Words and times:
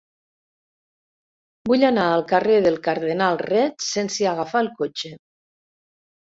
Vull 1.71 1.85
anar 1.89 2.05
al 2.13 2.23
carrer 2.31 2.55
del 2.67 2.79
Cardenal 2.87 3.37
Reig 3.43 3.87
sense 3.89 4.27
agafar 4.33 4.65
el 4.67 4.73
cotxe. 4.81 5.15